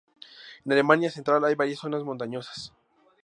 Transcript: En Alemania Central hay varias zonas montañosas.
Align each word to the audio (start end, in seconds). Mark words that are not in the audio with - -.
En 0.65 0.71
Alemania 0.71 1.11
Central 1.11 1.45
hay 1.45 1.53
varias 1.53 1.77
zonas 1.77 2.01
montañosas. 2.03 2.73